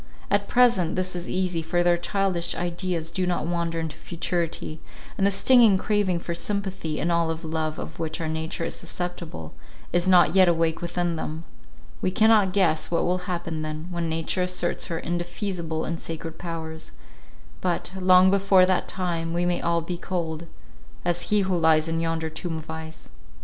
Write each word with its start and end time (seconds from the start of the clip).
At 0.31 0.47
present 0.47 0.95
this 0.95 1.15
is 1.15 1.29
easy, 1.29 1.61
for 1.61 1.83
their 1.83 1.95
childish 1.95 2.55
ideas 2.55 3.11
do 3.11 3.27
not 3.27 3.45
wander 3.45 3.79
into 3.79 3.95
futurity, 3.97 4.79
and 5.15 5.27
the 5.27 5.29
stinging 5.29 5.77
craving 5.77 6.17
for 6.17 6.33
sympathy, 6.33 6.99
and 6.99 7.11
all 7.11 7.29
of 7.29 7.45
love 7.45 7.77
of 7.77 7.99
which 7.99 8.19
our 8.19 8.27
nature 8.27 8.63
is 8.63 8.73
susceptible, 8.73 9.53
is 9.93 10.07
not 10.07 10.33
yet 10.33 10.49
awake 10.49 10.81
within 10.81 11.17
them: 11.17 11.43
we 12.01 12.09
cannot 12.09 12.51
guess 12.51 12.89
what 12.89 13.05
will 13.05 13.19
happen 13.29 13.61
then, 13.61 13.89
when 13.91 14.09
nature 14.09 14.41
asserts 14.41 14.87
her 14.87 14.97
indefeasible 14.97 15.85
and 15.85 15.99
sacred 15.99 16.39
powers; 16.39 16.93
but, 17.61 17.91
long 17.95 18.31
before 18.31 18.65
that 18.65 18.87
time, 18.87 19.33
we 19.35 19.45
may 19.45 19.61
all 19.61 19.81
be 19.81 19.99
cold, 19.99 20.47
as 21.05 21.29
he 21.29 21.41
who 21.41 21.55
lies 21.55 21.87
in 21.87 21.99
yonder 21.99 22.27
tomb 22.27 22.57
of 22.57 22.67
ice. 22.71 23.11